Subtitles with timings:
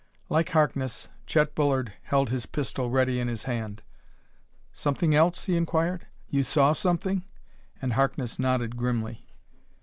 [0.29, 3.83] Like Harkness, Chet Bullard held his pistol ready in his hand.
[4.73, 6.07] "Something else?" he inquired.
[6.27, 7.23] "You saw something?"
[7.79, 9.27] And Harkness nodded grimly.